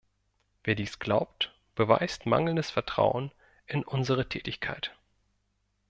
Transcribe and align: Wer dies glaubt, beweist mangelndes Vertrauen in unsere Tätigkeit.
Wer 0.63 0.73
dies 0.73 0.97
glaubt, 0.97 1.53
beweist 1.75 2.25
mangelndes 2.25 2.71
Vertrauen 2.71 3.31
in 3.67 3.83
unsere 3.83 4.27
Tätigkeit. 4.27 4.97